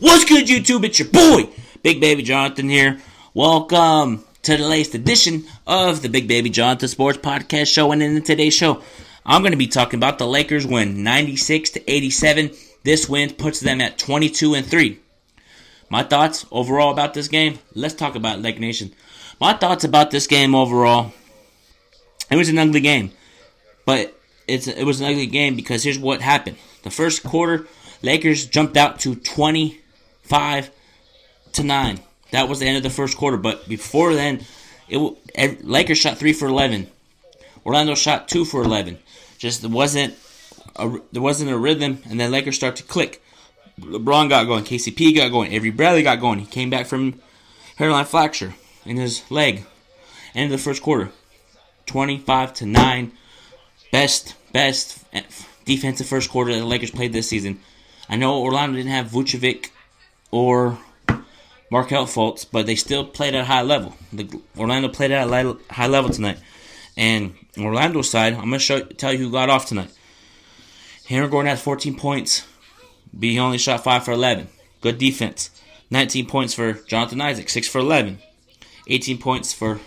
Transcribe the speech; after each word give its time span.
What's 0.00 0.24
good, 0.24 0.46
YouTube? 0.46 0.82
It's 0.86 0.98
your 0.98 1.08
boy, 1.08 1.50
Big 1.82 2.00
Baby 2.00 2.22
Jonathan 2.22 2.70
here. 2.70 3.00
Welcome 3.34 4.24
to 4.40 4.56
the 4.56 4.66
latest 4.66 4.94
edition 4.94 5.44
of 5.66 6.00
the 6.00 6.08
Big 6.08 6.26
Baby 6.26 6.48
Jonathan 6.48 6.88
Sports 6.88 7.18
Podcast 7.18 7.66
Show. 7.66 7.92
And 7.92 8.02
in 8.02 8.22
today's 8.22 8.54
show, 8.54 8.82
I'm 9.26 9.42
going 9.42 9.52
to 9.52 9.58
be 9.58 9.66
talking 9.66 9.98
about 9.98 10.18
the 10.18 10.26
Lakers 10.26 10.66
win 10.66 11.02
96 11.02 11.68
to 11.72 11.90
87. 11.90 12.52
This 12.82 13.10
win 13.10 13.34
puts 13.34 13.60
them 13.60 13.82
at 13.82 13.98
22 13.98 14.54
and 14.54 14.66
3. 14.66 14.98
My 15.90 16.02
thoughts 16.02 16.46
overall 16.50 16.92
about 16.92 17.12
this 17.12 17.28
game. 17.28 17.58
Let's 17.74 17.92
talk 17.92 18.14
about 18.14 18.40
Lake 18.40 18.58
Nation. 18.58 18.94
My 19.38 19.52
thoughts 19.52 19.84
about 19.84 20.10
this 20.10 20.26
game 20.26 20.54
overall. 20.54 21.12
It 22.30 22.36
was 22.36 22.48
an 22.48 22.58
ugly 22.58 22.80
game, 22.80 23.12
but 23.84 24.18
it's 24.48 24.66
it 24.66 24.84
was 24.84 25.02
an 25.02 25.08
ugly 25.08 25.26
game 25.26 25.56
because 25.56 25.84
here's 25.84 25.98
what 25.98 26.22
happened. 26.22 26.56
The 26.84 26.90
first 26.90 27.22
quarter, 27.22 27.66
Lakers 28.00 28.46
jumped 28.46 28.78
out 28.78 28.98
to 29.00 29.14
25 30.30 30.70
to 31.54 31.64
9. 31.64 32.00
That 32.30 32.48
was 32.48 32.60
the 32.60 32.66
end 32.66 32.76
of 32.76 32.84
the 32.84 32.90
first 32.90 33.16
quarter, 33.16 33.36
but 33.36 33.68
before 33.68 34.14
then, 34.14 34.44
it 34.88 35.64
Lakers 35.64 35.98
shot 35.98 36.18
3 36.18 36.32
for 36.32 36.46
11. 36.46 36.86
Orlando 37.66 37.96
shot 37.96 38.28
2 38.28 38.44
for 38.44 38.62
11. 38.62 38.98
Just 39.38 39.62
there 39.62 39.70
wasn't 39.70 40.14
a, 40.76 40.98
there 41.10 41.22
wasn't 41.22 41.50
a 41.50 41.58
rhythm 41.58 41.98
and 42.08 42.20
then 42.20 42.30
Lakers 42.30 42.54
start 42.54 42.76
to 42.76 42.84
click. 42.84 43.20
LeBron 43.80 44.28
got 44.28 44.44
going, 44.44 44.62
KCP 44.62 45.16
got 45.16 45.32
going, 45.32 45.52
Avery 45.52 45.70
Bradley 45.70 46.02
got 46.04 46.20
going. 46.20 46.38
He 46.38 46.46
came 46.46 46.70
back 46.70 46.86
from 46.86 47.20
hairline 47.76 48.04
fracture 48.04 48.54
in 48.84 48.96
his 48.96 49.28
leg. 49.30 49.64
End 50.34 50.52
of 50.52 50.58
the 50.58 50.62
first 50.62 50.82
quarter. 50.82 51.10
25 51.86 52.54
to 52.54 52.66
9. 52.66 53.12
Best 53.90 54.36
best 54.52 55.04
eh, 55.12 55.22
defensive 55.64 56.06
first 56.06 56.30
quarter 56.30 56.52
that 56.52 56.60
the 56.60 56.66
Lakers 56.66 56.92
played 56.92 57.12
this 57.12 57.28
season. 57.28 57.58
I 58.08 58.14
know 58.16 58.40
Orlando 58.40 58.76
didn't 58.76 58.92
have 58.92 59.08
Vucevic 59.08 59.70
or 60.30 60.78
Markelle 61.70 62.06
Fultz, 62.06 62.44
but 62.50 62.66
they 62.66 62.74
still 62.74 63.04
played 63.04 63.34
at 63.34 63.42
a 63.42 63.44
high 63.44 63.62
level. 63.62 63.94
The, 64.12 64.40
Orlando 64.58 64.88
played 64.88 65.12
at 65.12 65.26
a 65.26 65.58
high 65.70 65.86
level 65.86 66.10
tonight. 66.10 66.38
And 66.96 67.34
Orlando's 67.58 68.10
side, 68.10 68.34
I'm 68.34 68.40
going 68.40 68.52
to 68.52 68.58
show 68.58 68.80
tell 68.80 69.12
you 69.12 69.18
who 69.18 69.30
got 69.30 69.48
off 69.48 69.66
tonight. 69.66 69.90
Aaron 71.08 71.30
Gordon 71.30 71.48
had 71.48 71.58
14 71.58 71.96
points, 71.96 72.46
but 73.12 73.24
he 73.24 73.38
only 73.38 73.58
shot 73.58 73.82
5 73.82 74.04
for 74.04 74.12
11. 74.12 74.48
Good 74.80 74.98
defense. 74.98 75.50
19 75.90 76.26
points 76.26 76.54
for 76.54 76.72
Jonathan 76.72 77.20
Isaac, 77.20 77.48
6 77.48 77.68
for 77.68 77.78
11. 77.78 78.18
18 78.86 79.18
points 79.18 79.52
for 79.52 79.80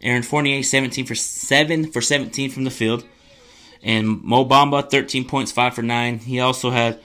Aaron 0.00 0.22
Fournier, 0.22 0.62
17 0.62 1.04
for 1.04 1.14
7 1.14 1.92
for 1.92 2.00
17 2.00 2.50
from 2.50 2.64
the 2.64 2.70
field. 2.70 3.04
And 3.82 4.22
Mo 4.22 4.44
Bamba, 4.44 4.90
13 4.90 5.26
points, 5.26 5.52
5 5.52 5.74
for 5.74 5.82
9. 5.82 6.18
He 6.20 6.40
also 6.40 6.70
had 6.70 7.00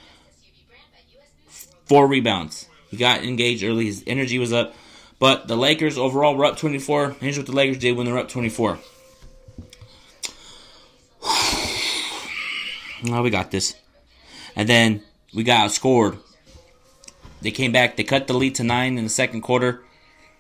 4 1.92 2.08
rebounds. 2.08 2.70
He 2.90 2.96
got 2.96 3.26
engaged 3.26 3.66
early. 3.66 3.88
His 3.88 4.02
energy 4.08 4.40
was 4.40 4.54
up. 4.54 4.74
But 5.20 5.50
the 5.50 5.58
Lakers 5.58 5.98
overall 5.98 6.38
were 6.38 6.46
up 6.46 6.56
24. 6.56 7.18
Here's 7.20 7.36
what 7.36 7.48
the 7.48 7.52
Lakers 7.52 7.80
did 7.80 7.98
when 7.98 8.06
they 8.06 8.14
were 8.14 8.20
up 8.20 8.30
24. 8.30 8.80
Now 13.04 13.22
we 13.24 13.30
got 13.30 13.52
this. 13.52 13.76
And 14.56 14.70
then 14.70 15.02
we 15.34 15.44
got 15.44 15.68
outscored. 15.68 16.18
They 17.42 17.52
came 17.52 17.74
back. 17.74 17.98
They 17.98 18.06
cut 18.06 18.26
the 18.26 18.36
lead 18.36 18.56
to 18.56 18.64
9 18.64 18.98
in 18.98 19.04
the 19.04 19.10
second 19.10 19.42
quarter. 19.42 19.84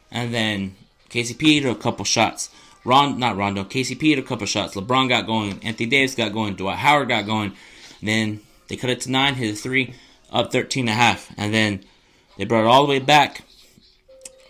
And 0.09 0.33
then 0.33 0.77
KCP 1.09 1.61
hit 1.61 1.69
a 1.69 1.75
couple 1.75 2.05
shots. 2.05 2.49
Ron, 2.85 3.19
not 3.19 3.35
Rondo, 3.35 3.65
KCP 3.65 4.01
hit 4.01 4.19
a 4.19 4.21
couple 4.21 4.47
shots. 4.47 4.75
LeBron 4.75 5.09
got 5.09 5.25
going. 5.25 5.59
Anthony 5.63 5.89
Davis 5.89 6.15
got 6.15 6.31
going. 6.31 6.55
Dwight 6.55 6.77
Howard 6.77 7.09
got 7.09 7.25
going. 7.25 7.57
Then 8.01 8.39
they 8.69 8.77
cut 8.77 8.89
it 8.89 9.01
to 9.01 9.11
nine, 9.11 9.35
hit 9.35 9.53
a 9.53 9.57
three, 9.57 9.95
up 10.31 10.51
13 10.51 10.83
and 10.83 10.89
a 10.89 10.93
half. 10.93 11.31
And 11.37 11.53
then 11.53 11.83
they 12.37 12.45
brought 12.45 12.63
it 12.63 12.67
all 12.67 12.85
the 12.85 12.89
way 12.89 12.99
back, 12.99 13.43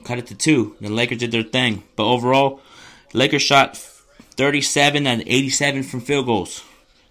cut 0.03 0.19
it 0.19 0.27
to 0.27 0.35
two. 0.35 0.75
The 0.81 0.89
Lakers 0.89 1.19
did 1.19 1.31
their 1.31 1.43
thing. 1.43 1.83
But 1.95 2.05
overall, 2.05 2.61
Lakers 3.13 3.41
shot 3.41 3.77
37 3.77 5.07
and 5.07 5.23
87 5.25 5.83
from 5.83 6.01
field 6.01 6.25
goals. 6.25 6.63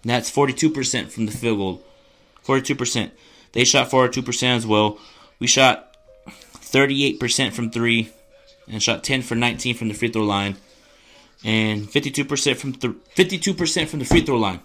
And 0.03 0.09
that's 0.09 0.31
42% 0.31 1.11
from 1.11 1.25
the 1.25 1.31
field 1.31 1.57
goal. 1.57 1.83
42%. 2.45 3.11
They 3.53 3.63
shot 3.63 3.89
42% 3.89 4.55
as 4.55 4.65
well. 4.65 4.97
We 5.39 5.47
shot 5.47 5.95
38% 6.27 7.53
from 7.53 7.69
three 7.69 8.11
and 8.67 8.81
shot 8.81 9.03
10 9.03 9.21
for 9.21 9.35
19 9.35 9.75
from 9.75 9.89
the 9.89 9.93
free 9.93 10.09
throw 10.09 10.23
line 10.23 10.55
and 11.43 11.87
52% 11.87 12.57
from 12.57 12.73
th- 12.73 12.95
52% 13.15 13.87
from 13.87 13.99
the 13.99 14.05
free 14.05 14.21
throw 14.21 14.37
line. 14.37 14.61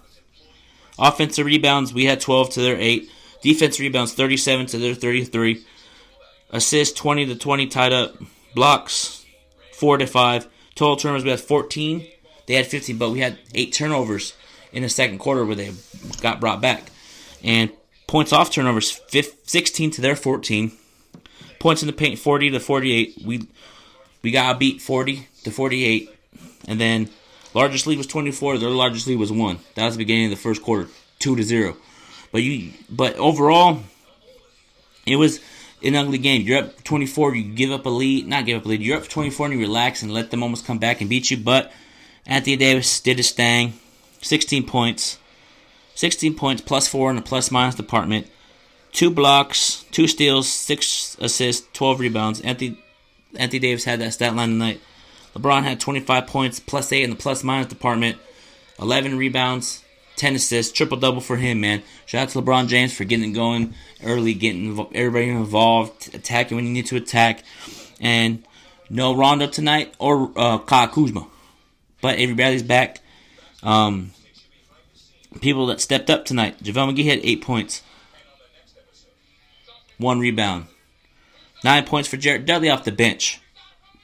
Offensive 0.99 1.45
rebounds, 1.45 1.93
we 1.93 2.05
had 2.05 2.21
12 2.21 2.51
to 2.51 2.61
their 2.61 2.77
8. 2.77 3.09
Defense 3.41 3.79
rebounds 3.79 4.13
37 4.13 4.65
to 4.67 4.77
their 4.77 4.93
33. 4.93 5.63
Assists 6.51 6.97
20 6.97 7.27
to 7.27 7.35
20 7.35 7.67
tied 7.67 7.93
up. 7.93 8.15
Blocks 8.55 9.25
4 9.73 9.99
to 9.99 10.07
5. 10.07 10.47
Total 10.75 10.95
turnovers 10.95 11.23
we 11.23 11.29
had 11.29 11.39
14. 11.39 12.07
They 12.45 12.53
had 12.53 12.67
15, 12.67 12.97
but 12.97 13.11
we 13.11 13.19
had 13.19 13.37
8 13.53 13.73
turnovers 13.73 14.33
in 14.71 14.83
the 14.83 14.89
second 14.89 15.19
quarter 15.19 15.45
where 15.45 15.55
they 15.55 15.73
got 16.21 16.39
brought 16.39 16.61
back. 16.61 16.83
And 17.43 17.71
points 18.07 18.33
off 18.33 18.51
turnovers 18.51 19.01
16 19.43 19.91
to 19.91 20.01
their 20.01 20.15
14. 20.15 20.71
Points 21.59 21.81
in 21.81 21.87
the 21.87 21.93
paint 21.93 22.19
40 22.19 22.51
to 22.51 22.59
48. 22.59 23.21
We 23.25 23.47
we 24.21 24.31
got 24.31 24.59
beat 24.59 24.81
40 24.81 25.27
to 25.43 25.51
48. 25.51 26.09
And 26.67 26.79
then 26.79 27.09
largest 27.53 27.87
lead 27.87 27.97
was 27.97 28.07
24. 28.07 28.57
Their 28.57 28.69
largest 28.69 29.07
lead 29.07 29.19
was 29.19 29.31
one. 29.31 29.59
That 29.75 29.85
was 29.85 29.95
the 29.95 29.99
beginning 29.99 30.25
of 30.25 30.31
the 30.31 30.37
first 30.37 30.61
quarter, 30.61 30.87
two 31.19 31.35
to 31.35 31.43
zero. 31.43 31.75
But 32.31 32.43
you, 32.43 32.71
but 32.89 33.15
overall, 33.15 33.81
it 35.05 35.15
was 35.15 35.39
an 35.83 35.95
ugly 35.95 36.17
game. 36.17 36.41
You're 36.41 36.63
up 36.63 36.83
24. 36.83 37.35
You 37.35 37.53
give 37.53 37.71
up 37.71 37.85
a 37.85 37.89
lead, 37.89 38.27
not 38.27 38.45
give 38.45 38.57
up 38.57 38.65
a 38.65 38.69
lead. 38.69 38.81
You're 38.81 38.97
up 38.97 39.07
24 39.07 39.47
and 39.47 39.55
you 39.55 39.61
relax 39.61 40.01
and 40.01 40.13
let 40.13 40.31
them 40.31 40.43
almost 40.43 40.65
come 40.65 40.77
back 40.77 41.01
and 41.01 41.09
beat 41.09 41.31
you. 41.31 41.37
But 41.37 41.71
Anthony 42.25 42.57
Davis 42.57 42.99
did 42.99 43.17
his 43.17 43.31
thing. 43.31 43.73
16 44.21 44.65
points, 44.65 45.19
16 45.95 46.35
points 46.35 46.61
plus 46.61 46.87
four 46.87 47.09
in 47.09 47.15
the 47.15 47.21
plus 47.21 47.51
minus 47.51 47.75
department. 47.75 48.27
Two 48.91 49.11
blocks, 49.11 49.85
two 49.91 50.07
steals, 50.07 50.49
six 50.49 51.15
assists, 51.19 51.67
12 51.73 51.99
rebounds. 51.99 52.41
Anthony 52.41 52.77
Anthony 53.35 53.59
Davis 53.59 53.83
had 53.83 53.99
that 53.99 54.13
stat 54.13 54.35
line 54.35 54.49
tonight. 54.49 54.81
LeBron 55.35 55.63
had 55.63 55.79
25 55.79 56.25
points, 56.25 56.59
plus 56.59 56.91
8 56.91 57.03
in 57.03 57.09
the 57.11 57.15
plus 57.15 57.43
minus 57.43 57.67
department, 57.67 58.17
11 58.79 59.17
rebounds, 59.17 59.83
10 60.17 60.35
assists, 60.35 60.73
triple 60.73 60.97
double 60.97 61.21
for 61.21 61.37
him, 61.37 61.61
man. 61.61 61.83
Shout 62.05 62.23
out 62.23 62.29
to 62.29 62.41
LeBron 62.41 62.67
James 62.67 62.93
for 62.93 63.05
getting 63.05 63.31
going 63.33 63.73
early, 64.03 64.33
getting 64.33 64.77
everybody 64.93 65.29
involved, 65.29 66.13
attacking 66.13 66.55
when 66.55 66.65
you 66.65 66.73
need 66.73 66.87
to 66.87 66.97
attack. 66.97 67.43
And 67.99 68.43
no 68.89 69.15
Rondo 69.15 69.47
tonight 69.47 69.95
or 69.99 70.31
uh, 70.35 70.57
Kyle 70.59 70.87
Kuzma. 70.87 71.27
But 72.01 72.19
everybody's 72.19 72.63
back. 72.63 73.01
Um, 73.63 74.11
people 75.39 75.67
that 75.67 75.81
stepped 75.81 76.09
up 76.09 76.25
tonight. 76.25 76.61
JaVale 76.63 76.93
McGee 76.93 77.05
had 77.05 77.19
8 77.23 77.41
points, 77.41 77.83
1 79.97 80.19
rebound. 80.19 80.67
9 81.63 81.85
points 81.85 82.09
for 82.09 82.17
Jared 82.17 82.45
Dudley 82.45 82.69
off 82.69 82.83
the 82.83 82.91
bench 82.91 83.41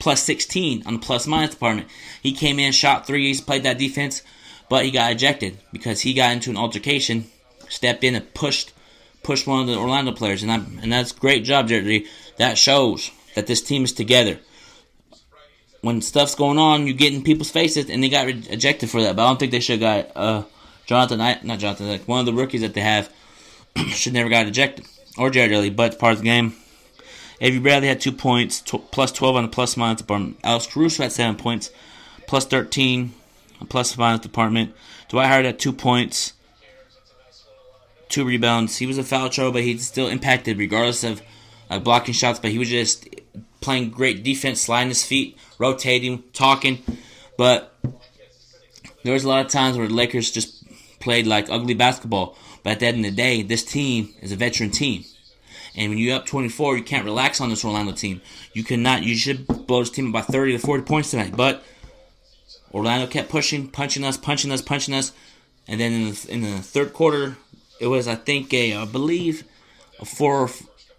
plus 0.03 0.21
16 0.23 0.83
on 0.85 0.95
the 0.95 0.99
plus 0.99 1.25
minus 1.25 1.51
department. 1.51 1.87
He 2.21 2.33
came 2.33 2.59
in, 2.59 2.73
shot 2.73 3.07
three, 3.07 3.23
threes, 3.23 3.39
played 3.39 3.63
that 3.63 3.77
defense, 3.77 4.21
but 4.73 4.85
he 4.85 4.89
got 4.89 5.11
ejected 5.11 5.55
because 5.71 6.01
he 6.01 6.15
got 6.15 6.31
into 6.31 6.49
an 6.49 6.57
altercation, 6.57 7.25
stepped 7.69 8.03
in 8.03 8.15
and 8.15 8.33
pushed 8.33 8.73
pushed 9.21 9.45
one 9.45 9.61
of 9.61 9.67
the 9.67 9.75
Orlando 9.75 10.11
players, 10.11 10.41
and 10.41 10.51
i 10.51 10.55
and 10.55 10.91
that's 10.91 11.11
great 11.11 11.43
job, 11.43 11.67
Jerry. 11.67 12.07
That 12.37 12.57
shows 12.57 13.11
that 13.35 13.45
this 13.45 13.61
team 13.61 13.83
is 13.83 13.93
together. 13.93 14.39
When 15.81 16.01
stuff's 16.01 16.33
going 16.33 16.57
on, 16.57 16.87
you 16.87 16.95
get 16.95 17.13
in 17.13 17.21
people's 17.21 17.51
faces, 17.51 17.87
and 17.87 18.03
they 18.03 18.09
got 18.09 18.25
re- 18.25 18.47
ejected 18.49 18.89
for 18.89 18.99
that. 19.03 19.15
But 19.15 19.21
I 19.21 19.27
don't 19.27 19.39
think 19.39 19.51
they 19.51 19.59
should 19.59 19.79
have 19.79 20.07
got 20.07 20.17
uh, 20.17 20.43
Jonathan, 20.87 21.19
not 21.19 21.59
Jonathan, 21.59 21.87
like 21.87 22.07
one 22.07 22.21
of 22.21 22.25
the 22.25 22.33
rookies 22.33 22.61
that 22.61 22.73
they 22.73 22.81
have 22.81 23.13
should 23.89 24.13
never 24.13 24.27
got 24.27 24.47
ejected 24.47 24.87
or 25.19 25.29
Jared 25.29 25.51
Dudley, 25.51 25.69
but 25.69 25.91
it's 25.91 25.97
part 25.97 26.13
of 26.13 26.17
the 26.17 26.25
game. 26.25 26.55
Avery 27.39 27.59
Bradley 27.59 27.89
had 27.89 28.01
two 28.01 28.11
points, 28.11 28.63
plus 28.89 29.11
12 29.11 29.35
on 29.35 29.43
the 29.43 29.49
plus 29.49 29.77
minus. 29.77 30.01
Alex 30.43 30.65
Caruso 30.65 31.03
had 31.03 31.11
seven 31.11 31.35
points, 31.35 31.69
plus 32.25 32.47
13 32.47 33.01
on 33.01 33.22
plus 33.69 33.95
department. 33.95 34.73
Dwight 35.09 35.27
Howard 35.27 35.45
had 35.45 35.59
two 35.59 35.73
points, 35.73 36.33
two 38.09 38.25
rebounds. 38.25 38.77
He 38.77 38.85
was 38.85 38.97
a 38.97 39.03
foul 39.03 39.29
trouble, 39.29 39.53
but 39.53 39.63
he 39.63 39.77
still 39.77 40.07
impacted 40.07 40.57
regardless 40.57 41.03
of 41.03 41.21
uh, 41.69 41.79
blocking 41.79 42.13
shots. 42.13 42.39
But 42.39 42.51
he 42.51 42.57
was 42.57 42.69
just 42.69 43.07
playing 43.61 43.89
great 43.89 44.23
defense, 44.23 44.61
sliding 44.61 44.89
his 44.89 45.05
feet, 45.05 45.37
rotating, 45.57 46.23
talking. 46.33 46.83
But 47.37 47.75
there 49.03 49.13
was 49.13 49.23
a 49.23 49.29
lot 49.29 49.45
of 49.45 49.51
times 49.51 49.77
where 49.77 49.87
the 49.87 49.93
Lakers 49.93 50.31
just 50.31 50.63
played 50.99 51.27
like 51.27 51.49
ugly 51.49 51.73
basketball. 51.73 52.37
But 52.63 52.73
at 52.73 52.79
the 52.79 52.87
end 52.87 53.05
of 53.05 53.11
the 53.11 53.11
day, 53.11 53.41
this 53.41 53.63
team 53.63 54.13
is 54.21 54.31
a 54.31 54.37
veteran 54.37 54.71
team. 54.71 55.03
And 55.75 55.89
when 55.89 55.97
you're 55.97 56.15
up 56.15 56.25
24, 56.25 56.77
you 56.77 56.83
can't 56.83 57.05
relax 57.05 57.41
on 57.41 57.49
this 57.49 57.65
Orlando 57.65 57.93
team. 57.93 58.21
You 58.53 58.63
cannot. 58.63 59.03
You 59.03 59.15
should 59.15 59.47
blow 59.47 59.79
this 59.79 59.89
team 59.89 60.11
by 60.11 60.21
30 60.21 60.53
to 60.53 60.59
40 60.59 60.83
points 60.83 61.11
tonight. 61.11 61.35
But 61.35 61.63
Orlando 62.73 63.07
kept 63.07 63.29
pushing, 63.29 63.67
punching 63.67 64.03
us, 64.03 64.17
punching 64.17 64.51
us, 64.51 64.61
punching 64.61 64.93
us. 64.93 65.11
And 65.67 65.79
then 65.79 65.93
in 65.93 66.09
the, 66.09 66.27
in 66.29 66.41
the 66.41 66.61
third 66.61 66.93
quarter, 66.93 67.37
it 67.79 67.87
was 67.87 68.07
I 68.07 68.15
think 68.15 68.53
a 68.53 68.75
I 68.75 68.85
believe 68.85 69.43
a 69.99 70.05
four 70.05 70.49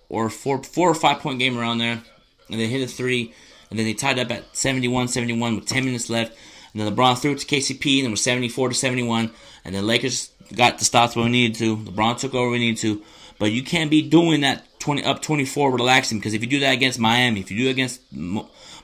or 0.09 0.29
four 0.31 0.63
four 0.63 0.91
or 0.91 0.95
five 0.95 1.21
point 1.21 1.39
game 1.39 1.59
around 1.59 1.79
there, 1.79 2.03
and 2.51 2.61
they 2.61 2.67
hit 2.67 2.83
a 2.83 2.87
three, 2.87 3.35
and 3.71 3.79
then 3.79 3.87
they 3.87 3.95
tied 3.95 4.19
up 4.19 4.31
at 4.31 4.53
71-71 4.53 5.57
with 5.57 5.67
10 5.67 5.85
minutes 5.85 6.09
left. 6.09 6.37
And 6.73 6.83
then 6.83 6.95
LeBron 6.95 7.19
threw 7.19 7.33
it 7.33 7.39
to 7.39 7.47
KCP, 7.47 7.99
and 7.99 8.09
it 8.09 8.11
was 8.11 8.23
74 8.23 8.71
to 8.71 8.75
71. 8.75 9.31
And 9.65 9.75
then 9.75 9.87
Lakers 9.87 10.31
got 10.55 10.79
the 10.79 10.85
stops 10.85 11.15
when 11.15 11.27
we 11.27 11.31
needed 11.31 11.57
to. 11.59 11.77
LeBron 11.77 12.19
took 12.19 12.35
over 12.35 12.51
when 12.51 12.61
we 12.61 12.67
needed 12.67 12.81
to. 12.81 13.03
But 13.39 13.53
you 13.53 13.63
can't 13.63 13.91
be 13.91 14.03
doing 14.03 14.41
that 14.43 14.65
20 14.81 15.05
up 15.05 15.23
24 15.23 15.73
relaxing 15.73 16.19
because 16.19 16.35
if 16.35 16.43
you 16.43 16.47
do 16.47 16.61
that 16.61 16.73
against 16.75 16.99
Miami, 16.99 17.41
if 17.41 17.51
you 17.51 17.57
do 17.57 17.69
it 17.69 17.73
against 17.73 18.01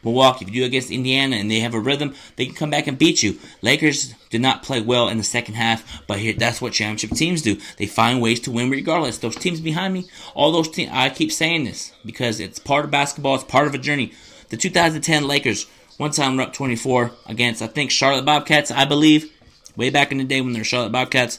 Milwaukee, 0.02 0.44
if 0.44 0.54
you 0.54 0.62
do 0.62 0.66
against 0.66 0.90
Indiana 0.90 1.36
and 1.36 1.50
they 1.50 1.60
have 1.60 1.74
a 1.74 1.80
rhythm, 1.80 2.14
they 2.36 2.46
can 2.46 2.54
come 2.54 2.70
back 2.70 2.86
and 2.86 2.98
beat 2.98 3.22
you. 3.22 3.38
Lakers 3.62 4.14
did 4.30 4.40
not 4.40 4.62
play 4.62 4.80
well 4.80 5.08
in 5.08 5.18
the 5.18 5.24
second 5.24 5.54
half, 5.54 6.02
but 6.06 6.18
here 6.18 6.32
that's 6.32 6.60
what 6.60 6.72
championship 6.72 7.10
teams 7.10 7.42
do. 7.42 7.58
They 7.76 7.86
find 7.86 8.22
ways 8.22 8.40
to 8.40 8.50
win 8.50 8.70
regardless. 8.70 9.18
Those 9.18 9.36
teams 9.36 9.60
behind 9.60 9.94
me, 9.94 10.06
all 10.34 10.52
those 10.52 10.70
teams, 10.70 10.90
I 10.92 11.10
keep 11.10 11.32
saying 11.32 11.64
this 11.64 11.92
because 12.04 12.40
it's 12.40 12.58
part 12.58 12.84
of 12.84 12.90
basketball, 12.90 13.34
it's 13.34 13.44
part 13.44 13.66
of 13.66 13.74
a 13.74 13.78
journey. 13.78 14.12
The 14.48 14.56
2010 14.56 15.26
Lakers, 15.26 15.66
one 15.96 16.10
time 16.10 16.36
were 16.36 16.44
up 16.44 16.52
24 16.52 17.12
against, 17.26 17.60
I 17.60 17.66
think, 17.66 17.90
Charlotte 17.90 18.24
Bobcats, 18.24 18.70
I 18.70 18.84
believe, 18.84 19.30
way 19.76 19.90
back 19.90 20.12
in 20.12 20.18
the 20.18 20.24
day 20.24 20.40
when 20.40 20.52
they 20.52 20.60
were 20.60 20.64
Charlotte 20.64 20.92
Bobcats, 20.92 21.38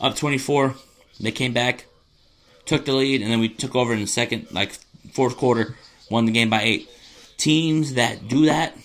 up 0.00 0.16
24. 0.16 0.76
They 1.20 1.32
came 1.32 1.52
back, 1.52 1.86
took 2.66 2.84
the 2.84 2.92
lead, 2.92 3.22
and 3.22 3.30
then 3.30 3.40
we 3.40 3.48
took 3.48 3.74
over 3.74 3.92
in 3.92 4.00
the 4.00 4.06
second, 4.06 4.48
like 4.52 4.72
fourth 5.12 5.36
quarter, 5.36 5.76
won 6.10 6.26
the 6.26 6.32
game 6.32 6.50
by 6.50 6.62
eight. 6.62 6.88
Teams 7.36 7.94
that 7.94 8.28
do 8.28 8.46
that 8.46 8.76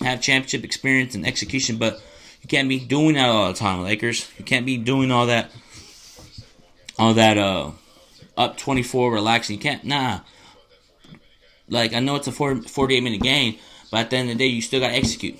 have 0.00 0.20
championship 0.20 0.64
experience 0.64 1.14
and 1.14 1.26
execution, 1.26 1.76
but 1.76 2.00
you 2.40 2.48
can't 2.48 2.68
be 2.68 2.78
doing 2.78 3.14
that 3.14 3.28
all 3.28 3.48
the 3.48 3.58
time, 3.58 3.82
Lakers. 3.82 4.30
You 4.38 4.44
can't 4.44 4.66
be 4.66 4.76
doing 4.76 5.10
all 5.10 5.26
that, 5.26 5.50
all 6.98 7.14
that 7.14 7.38
uh, 7.38 7.72
up 8.36 8.56
twenty 8.56 8.82
four 8.82 9.12
relaxing. 9.12 9.56
You 9.56 9.62
can't, 9.62 9.84
nah. 9.84 10.20
Like 11.68 11.94
I 11.94 12.00
know 12.00 12.16
it's 12.16 12.26
a 12.26 12.32
40, 12.32 12.68
48 12.68 13.00
minute 13.02 13.22
game, 13.22 13.56
but 13.90 14.00
at 14.00 14.10
the 14.10 14.16
end 14.16 14.30
of 14.30 14.38
the 14.38 14.44
day, 14.44 14.48
you 14.48 14.60
still 14.60 14.80
got 14.80 14.88
to 14.88 14.94
execute. 14.94 15.38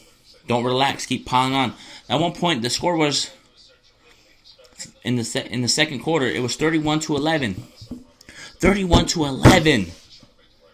Don't 0.49 0.65
relax. 0.65 1.07
Keep 1.07 1.27
piling 1.27 1.55
on. 1.55 1.75
At 2.09 2.21
one 2.21 2.33
point, 2.33 2.63
the 2.63 2.71
score 2.71 2.97
was 2.97 3.31
in 5.05 5.17
the 5.17 5.25
se- 5.25 5.49
in 5.51 5.63
the 5.63 5.69
second 5.69 6.01
quarter. 6.01 6.27
It 6.27 6.43
was 6.43 6.57
thirty 6.57 6.79
one 6.79 7.01
to 7.01 7.17
eleven. 7.17 7.65
31 8.63 9.07
to 9.07 9.25
11. 9.25 9.87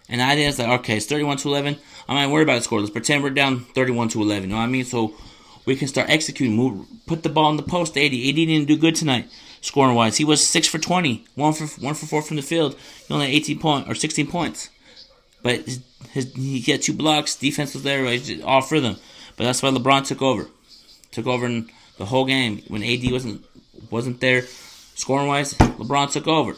And 0.09 0.23
I 0.23 0.35
was 0.47 0.59
like, 0.59 0.69
okay, 0.81 0.97
it's 0.97 1.07
31 1.07 1.39
to 1.39 1.49
11. 1.49 1.77
I'm 2.09 2.17
not 2.17 2.31
worried 2.31 2.45
about 2.45 2.57
the 2.57 2.63
score. 2.63 2.81
Let's 2.81 2.91
pretend 2.91 3.23
we're 3.23 3.31
down 3.31 3.61
31 3.61 4.09
to 4.11 4.23
11. 4.23 4.45
You 4.45 4.49
know 4.49 4.57
what 4.57 4.63
I 4.63 4.67
mean? 4.67 4.85
So 4.85 5.15
we 5.67 5.77
can 5.77 5.87
start 5.87 6.09
executing, 6.09 6.57
move, 6.57 6.87
put 7.07 7.23
the 7.23 7.29
ball 7.29 7.51
in 7.51 7.59
the 7.59 7.63
post. 7.63 7.97
AD. 7.97 8.05
AD 8.05 8.11
didn't 8.13 8.65
do 8.65 8.79
good 8.79 8.95
tonight, 8.95 9.29
scoring 9.61 9.95
wise. 9.95 10.17
He 10.17 10.25
was 10.25 10.47
six 10.47 10.67
for 10.67 10.79
20, 10.79 11.27
one 11.35 11.53
for 11.53 11.67
one 11.83 11.95
for 11.95 12.07
four 12.07 12.23
from 12.23 12.37
the 12.37 12.43
field. 12.43 12.75
He 13.07 13.13
only 13.13 13.27
had 13.27 13.35
18 13.35 13.59
points 13.59 13.91
or 13.91 13.95
16 13.95 14.27
points, 14.29 14.71
but 15.43 15.61
his, 15.61 15.81
his, 16.11 16.33
he 16.35 16.61
got 16.63 16.81
two 16.81 16.95
blocks. 16.95 17.37
Defense 17.37 17.75
was 17.75 17.83
there, 17.83 18.07
all 18.45 18.63
for 18.63 18.81
them. 18.81 18.97
But 19.37 19.45
that's 19.45 19.63
why 19.63 19.71
LeBron 19.71 20.07
took 20.07 20.23
over, 20.23 20.49
took 21.13 21.27
over 21.27 21.45
in 21.45 21.71
the 21.99 22.07
whole 22.07 22.25
game 22.25 22.63
when 22.69 22.83
AD 22.83 23.13
wasn't 23.13 23.45
wasn't 23.91 24.21
there. 24.21 24.43
Scoring 24.95 25.29
wise, 25.29 25.53
LeBron 25.55 26.11
took 26.11 26.27
over. 26.27 26.57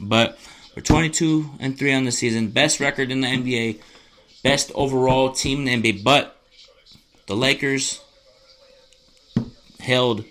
But 0.00 0.38
we're 0.78 0.82
22 0.82 1.50
and 1.58 1.76
3 1.76 1.92
on 1.92 2.04
the 2.04 2.12
season. 2.12 2.50
Best 2.50 2.78
record 2.78 3.10
in 3.10 3.20
the 3.20 3.26
NBA. 3.26 3.80
Best 4.44 4.70
overall 4.76 5.32
team 5.32 5.66
in 5.66 5.82
the 5.82 5.92
NBA. 5.92 6.04
But 6.04 6.40
the 7.26 7.34
Lakers 7.34 8.00
held 9.80 10.24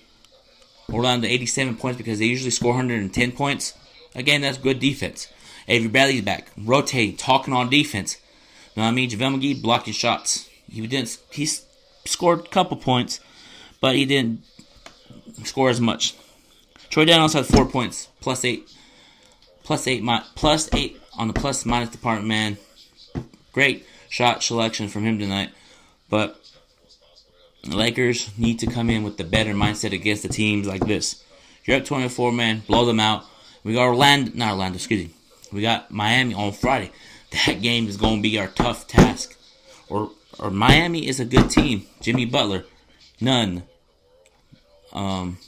Orlando 0.89 1.27
87 1.27 1.75
points 1.75 1.97
because 1.97 2.19
they 2.19 2.27
usually 2.27 2.51
score 2.51 2.71
110 2.71 3.33
points. 3.33 3.73
Again, 4.15 4.39
that's 4.39 4.57
good 4.57 4.79
defense. 4.79 5.27
Avery 5.67 5.89
Bradley's 5.89 6.21
back, 6.21 6.49
rotating, 6.57 7.17
talking 7.17 7.53
on 7.53 7.69
defense. 7.69 8.15
You 8.73 8.79
know 8.81 8.85
what 8.85 8.91
I 8.91 8.95
mean? 8.95 9.09
JaVale 9.09 9.41
McGee 9.41 9.61
blocking 9.61 9.91
shots. 9.91 10.49
He 10.71 10.88
didn't. 10.88 11.17
He 11.29 11.45
scored 11.45 12.45
a 12.45 12.49
couple 12.49 12.77
points, 12.77 13.19
but 13.81 13.97
he 13.97 14.05
didn't 14.05 14.45
score 15.44 15.69
as 15.69 15.81
much. 15.81 16.15
Troy 16.89 17.03
Daniels 17.03 17.33
had 17.33 17.45
four 17.45 17.65
points, 17.65 18.07
plus 18.21 18.45
eight 18.45 18.71
plus 19.67 19.85
eight, 19.85 20.01
plus 20.35 20.69
eight 20.73 20.97
on 21.17 21.27
the 21.27 21.33
plus 21.33 21.65
minus 21.65 21.89
department, 21.89 22.25
man. 22.25 22.57
Great 23.51 23.85
shot 24.07 24.41
selection 24.41 24.87
from 24.87 25.03
him 25.03 25.19
tonight. 25.19 25.49
But 26.09 26.39
the 27.65 27.75
Lakers 27.75 28.31
need 28.37 28.59
to 28.59 28.67
come 28.67 28.89
in 28.89 29.03
with 29.03 29.17
the 29.17 29.25
better 29.25 29.53
mindset 29.53 29.91
against 29.91 30.23
the 30.23 30.29
teams 30.29 30.67
like 30.67 30.87
this. 30.87 31.21
You're 31.65 31.79
up 31.79 31.85
24, 31.85 32.31
man. 32.31 32.63
Blow 32.65 32.85
them 32.85 33.01
out. 33.01 33.25
We 33.65 33.73
got 33.73 33.87
Orlando, 33.87 34.31
not 34.35 34.53
Orlando, 34.53 34.77
excuse 34.77 35.05
me. 35.05 35.13
We 35.51 35.61
got 35.61 35.91
Miami 35.91 36.33
on 36.33 36.53
Friday. 36.53 36.91
That 37.45 37.61
game 37.61 37.89
is 37.89 37.97
going 37.97 38.19
to 38.19 38.21
be 38.21 38.39
our 38.39 38.47
tough 38.47 38.87
task. 38.87 39.37
Or, 39.89 40.11
or 40.39 40.49
Miami 40.49 41.09
is 41.09 41.19
a 41.19 41.25
good 41.25 41.49
team. 41.49 41.85
Jimmy 41.99 42.23
Butler, 42.23 42.63
none. 43.19 43.63
Um, 44.93 45.39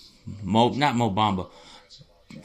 Mo, 0.43 0.73
not 0.73 0.97
Mo 0.97 1.09
Bamba 1.09 1.47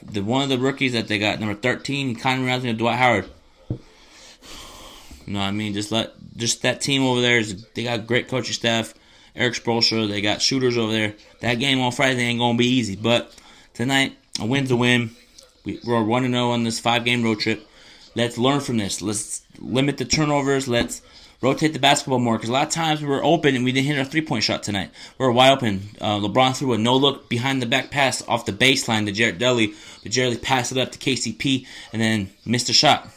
the 0.02 0.20
one 0.20 0.42
of 0.42 0.48
the 0.48 0.58
rookies 0.58 0.92
that 0.92 1.08
they 1.08 1.18
got, 1.18 1.40
number 1.40 1.54
thirteen, 1.54 2.14
kind 2.14 2.38
of 2.38 2.44
reminds 2.44 2.64
me 2.64 2.70
of 2.70 2.78
Dwight 2.78 2.98
Howard. 2.98 3.28
You 3.70 5.32
know 5.32 5.38
what 5.38 5.46
I 5.46 5.52
mean? 5.52 5.74
Just 5.74 5.90
let 5.90 6.12
just 6.36 6.62
that 6.62 6.80
team 6.80 7.02
over 7.02 7.20
there 7.20 7.38
is 7.38 7.64
they 7.74 7.84
got 7.84 8.06
great 8.06 8.28
coaching 8.28 8.52
staff. 8.52 8.94
Erik 9.36 9.54
Spoelstra, 9.54 10.08
they 10.08 10.20
got 10.20 10.40
shooters 10.40 10.76
over 10.76 10.92
there. 10.92 11.14
That 11.40 11.54
game 11.54 11.80
on 11.80 11.92
Friday 11.92 12.22
ain't 12.22 12.38
gonna 12.38 12.58
be 12.58 12.66
easy, 12.68 12.94
but 12.94 13.34
tonight 13.72 14.16
a 14.40 14.46
win's 14.46 14.70
a 14.70 14.76
win. 14.76 15.10
We, 15.64 15.80
we're 15.84 16.04
zero 16.04 16.36
oh 16.36 16.50
on 16.50 16.64
this 16.64 16.78
five 16.78 17.04
game 17.04 17.22
road 17.22 17.40
trip. 17.40 17.66
Let's 18.14 18.38
learn 18.38 18.60
from 18.60 18.76
this. 18.76 19.02
Let's 19.02 19.42
limit 19.58 19.98
the 19.98 20.04
turnovers. 20.04 20.68
Let's 20.68 21.02
rotate 21.40 21.72
the 21.72 21.78
basketball 21.78 22.18
more 22.18 22.36
because 22.36 22.48
a 22.48 22.52
lot 22.52 22.66
of 22.66 22.72
times 22.72 23.00
we 23.00 23.08
were 23.08 23.22
open 23.22 23.54
and 23.54 23.64
we 23.64 23.72
didn't 23.72 23.86
hit 23.86 23.98
our 23.98 24.04
three 24.04 24.22
point 24.22 24.44
shot 24.44 24.62
tonight. 24.62 24.90
We 25.18 25.26
were 25.26 25.32
wide 25.32 25.52
open. 25.52 25.82
Uh, 26.00 26.18
LeBron 26.18 26.56
threw 26.56 26.72
a 26.72 26.78
no 26.78 26.96
look 26.96 27.28
behind 27.28 27.60
the 27.60 27.66
back 27.66 27.90
pass 27.90 28.26
off 28.26 28.46
the 28.46 28.52
baseline 28.52 29.06
to 29.06 29.12
Jared 29.12 29.38
Dudley, 29.38 29.74
but 30.02 30.12
Jared 30.12 30.42
passed 30.42 30.72
it 30.72 30.78
up 30.78 30.92
to 30.92 30.98
KCP 30.98 31.66
and 31.92 32.00
then 32.00 32.30
missed 32.44 32.70
a 32.70 32.72
shot. 32.72 33.08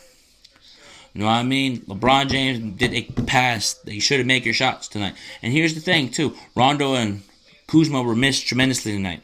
You 1.14 1.22
know 1.22 1.28
what 1.28 1.34
I 1.34 1.44
mean? 1.44 1.82
LeBron 1.82 2.30
James 2.30 2.78
did 2.78 2.94
a 2.94 3.02
pass 3.24 3.74
that 3.86 4.00
should 4.02 4.20
have 4.20 4.28
made 4.28 4.46
your 4.46 4.54
shots 4.54 4.88
tonight. 4.88 5.16
And 5.42 5.52
here's 5.52 5.74
the 5.74 5.82
thing 5.82 6.10
too: 6.12 6.36
Rondo 6.56 6.94
and 6.94 7.24
Kuzma 7.68 8.04
were 8.04 8.16
missed 8.16 8.48
tremendously 8.48 8.92
tonight. 8.92 9.24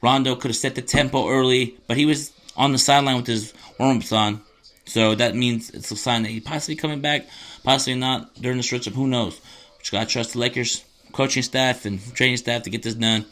Rondo 0.00 0.34
could 0.34 0.48
have 0.48 0.56
set 0.56 0.74
the 0.74 0.82
tempo 0.82 1.28
early, 1.28 1.76
but 1.86 1.96
he 1.96 2.06
was 2.06 2.32
on 2.56 2.72
the 2.72 2.78
sideline 2.78 3.16
with 3.16 3.26
his 3.26 3.52
warm-ups 3.78 4.12
on. 4.12 4.40
So 4.86 5.14
that 5.16 5.34
means 5.34 5.70
it's 5.70 5.90
a 5.90 5.96
sign 5.96 6.22
that 6.22 6.30
he's 6.30 6.42
possibly 6.42 6.76
coming 6.76 7.00
back. 7.00 7.26
Possibly 7.64 7.98
not 7.98 8.34
during 8.40 8.56
the 8.56 8.62
stretch 8.62 8.86
of 8.86 8.94
who 8.94 9.06
knows. 9.06 9.40
But 9.76 9.86
you 9.86 9.98
gotta 9.98 10.10
trust 10.10 10.32
the 10.32 10.38
Lakers 10.38 10.84
coaching 11.12 11.42
staff 11.42 11.84
and 11.84 12.00
training 12.14 12.36
staff 12.36 12.62
to 12.62 12.70
get 12.70 12.82
this 12.82 12.94
done, 12.94 13.26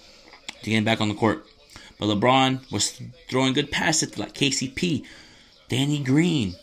to 0.63 0.71
get 0.71 0.79
him 0.79 0.85
back 0.85 1.01
on 1.01 1.09
the 1.09 1.15
court. 1.15 1.47
But 1.99 2.07
LeBron 2.07 2.71
was 2.73 3.01
throwing 3.29 3.53
good 3.53 3.71
passes 3.71 4.11
to 4.13 4.21
like 4.21 4.35
KCP, 4.35 5.05
Danny 5.69 6.03
Green, 6.03 6.57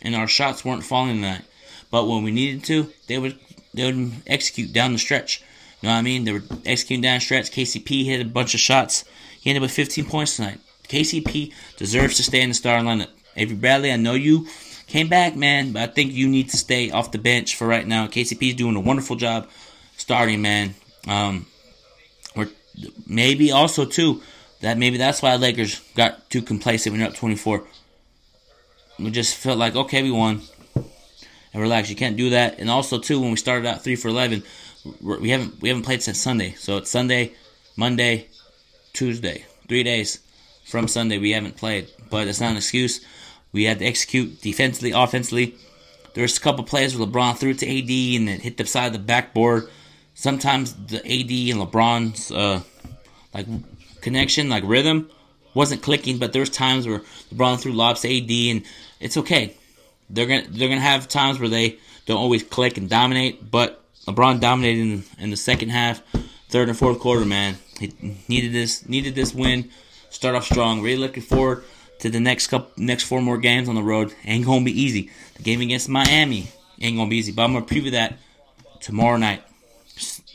and 0.00 0.14
our 0.14 0.28
shots 0.28 0.64
weren't 0.64 0.84
falling 0.84 1.16
tonight. 1.16 1.42
But 1.90 2.06
when 2.06 2.22
we 2.22 2.30
needed 2.30 2.64
to, 2.64 2.92
they 3.08 3.18
would 3.18 3.38
they 3.74 3.90
would 3.90 4.12
execute 4.26 4.72
down 4.72 4.92
the 4.92 4.98
stretch. 4.98 5.42
You 5.80 5.88
know 5.88 5.94
what 5.94 6.00
I 6.00 6.02
mean? 6.02 6.24
They 6.24 6.32
were 6.32 6.42
executing 6.64 7.02
down 7.02 7.16
the 7.16 7.20
stretch. 7.20 7.50
KCP 7.50 8.04
hit 8.04 8.20
a 8.20 8.24
bunch 8.24 8.54
of 8.54 8.60
shots. 8.60 9.04
He 9.40 9.50
ended 9.50 9.62
with 9.62 9.70
15 9.70 10.04
points 10.06 10.36
tonight. 10.36 10.60
KCP 10.88 11.52
deserves 11.76 12.16
to 12.16 12.22
stay 12.22 12.40
in 12.40 12.48
the 12.48 12.54
starting 12.54 12.86
lineup. 12.86 13.10
Avery 13.36 13.56
Bradley, 13.56 13.92
I 13.92 13.96
know 13.96 14.14
you 14.14 14.46
came 14.88 15.08
back, 15.08 15.36
man. 15.36 15.72
But 15.72 15.82
I 15.82 15.92
think 15.92 16.12
you 16.12 16.28
need 16.28 16.50
to 16.50 16.56
stay 16.56 16.90
off 16.90 17.12
the 17.12 17.18
bench 17.18 17.56
for 17.56 17.66
right 17.66 17.86
now. 17.86 18.06
KCP 18.06 18.50
is 18.50 18.54
doing 18.54 18.76
a 18.76 18.80
wonderful 18.80 19.16
job 19.16 19.48
starting, 19.96 20.42
man. 20.42 20.74
Um, 21.06 21.46
or 22.34 22.48
maybe 23.06 23.52
also 23.52 23.84
too 23.84 24.22
that 24.60 24.76
maybe 24.76 24.96
that's 24.96 25.22
why 25.22 25.36
Lakers 25.36 25.80
got 25.94 26.28
too 26.30 26.42
complacent 26.42 26.92
when 26.92 27.00
you're 27.00 27.10
up 27.10 27.16
24. 27.16 27.64
We 28.98 29.10
just 29.10 29.36
felt 29.36 29.58
like 29.58 29.76
okay, 29.76 30.02
we 30.02 30.10
won, 30.10 30.42
and 30.74 31.62
relax. 31.62 31.88
You 31.88 31.96
can't 31.96 32.16
do 32.16 32.30
that. 32.30 32.58
And 32.58 32.68
also 32.68 32.98
too, 32.98 33.20
when 33.20 33.30
we 33.30 33.36
started 33.36 33.66
out 33.66 33.84
three 33.84 33.94
for 33.94 34.08
11, 34.08 34.42
we 35.00 35.30
haven't 35.30 35.60
we 35.60 35.68
haven't 35.68 35.84
played 35.84 36.02
since 36.02 36.18
Sunday. 36.18 36.52
So 36.54 36.78
it's 36.78 36.90
Sunday, 36.90 37.32
Monday, 37.76 38.26
Tuesday, 38.92 39.44
three 39.68 39.84
days 39.84 40.18
from 40.64 40.88
Sunday 40.88 41.18
we 41.18 41.30
haven't 41.30 41.56
played. 41.56 41.88
But 42.10 42.28
it's 42.28 42.40
not 42.40 42.50
an 42.50 42.56
excuse. 42.56 43.04
We 43.52 43.64
had 43.64 43.78
to 43.78 43.86
execute 43.86 44.40
defensively, 44.40 44.92
offensively. 44.92 45.54
There's 46.14 46.36
a 46.36 46.40
couple 46.40 46.64
plays 46.64 46.96
where 46.96 47.06
LeBron 47.06 47.36
threw 47.36 47.50
it 47.50 47.58
to 47.58 47.66
AD 47.66 48.20
and 48.20 48.28
it 48.28 48.40
hit 48.40 48.56
the 48.56 48.66
side 48.66 48.88
of 48.88 48.92
the 48.92 48.98
backboard. 48.98 49.68
Sometimes 50.14 50.74
the 50.74 50.98
AD 50.98 51.30
and 51.30 51.60
LeBron's 51.60 52.30
uh, 52.30 52.62
like 53.32 53.46
connection, 54.00 54.48
like 54.48 54.64
rhythm, 54.66 55.10
wasn't 55.54 55.82
clicking. 55.82 56.18
But 56.18 56.32
there's 56.32 56.50
times 56.50 56.86
where 56.86 57.00
LeBron 57.32 57.60
threw 57.60 57.72
lobs 57.72 58.00
to 58.02 58.08
AD, 58.08 58.30
and 58.30 58.66
it's 59.00 59.16
okay. 59.16 59.56
They're 60.10 60.26
gonna 60.26 60.46
they're 60.48 60.68
gonna 60.68 60.80
have 60.80 61.08
times 61.08 61.38
where 61.38 61.48
they 61.48 61.78
don't 62.06 62.18
always 62.18 62.42
click 62.42 62.78
and 62.78 62.90
dominate. 62.90 63.50
But 63.50 63.82
LeBron 64.06 64.40
dominated 64.40 64.80
in, 64.80 65.04
in 65.18 65.30
the 65.30 65.36
second 65.36 65.68
half, 65.68 66.02
third 66.48 66.68
and 66.68 66.76
fourth 66.76 66.98
quarter. 66.98 67.24
Man, 67.24 67.56
he 67.78 67.92
needed 68.28 68.52
this 68.52 68.88
needed 68.88 69.14
this 69.14 69.32
win. 69.32 69.70
Start 70.10 70.34
off 70.34 70.46
strong. 70.46 70.82
Really 70.82 70.98
looking 70.98 71.22
forward 71.22 71.64
to 72.00 72.08
the 72.10 72.20
next 72.20 72.46
couple, 72.48 72.70
next 72.76 73.04
four 73.04 73.20
more 73.20 73.38
games 73.38 73.68
on 73.68 73.74
the 73.74 73.82
road. 73.82 74.14
Ain't 74.24 74.46
gonna 74.46 74.64
be 74.64 74.80
easy. 74.80 75.10
The 75.36 75.42
game 75.42 75.60
against 75.60 75.88
Miami 75.88 76.48
ain't 76.80 76.96
gonna 76.96 77.10
be 77.10 77.16
easy, 77.16 77.32
but 77.32 77.42
I'm 77.42 77.52
gonna 77.52 77.66
preview 77.66 77.92
that 77.92 78.18
tomorrow 78.80 79.16
night. 79.16 79.42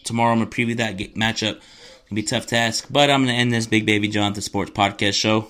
Tomorrow 0.03 0.33
I'm 0.33 0.39
gonna 0.39 0.49
preview 0.49 0.77
that 0.77 0.97
matchup. 0.97 1.57
It's 1.57 2.09
gonna 2.09 2.21
be 2.21 2.21
a 2.21 2.25
tough 2.25 2.45
task, 2.47 2.87
but 2.89 3.09
I'm 3.09 3.21
gonna 3.21 3.33
end 3.33 3.53
this 3.53 3.67
Big 3.67 3.85
Baby 3.85 4.09
Jonathan 4.09 4.41
Sports 4.41 4.71
Podcast 4.71 5.13
show 5.13 5.47